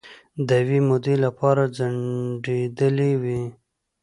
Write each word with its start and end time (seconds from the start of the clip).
د 0.47 0.49
یوې 0.65 0.79
مودې 0.87 1.15
لپاره 1.25 1.63
ځنډیدېلې 1.77 3.11
وې 3.21 3.41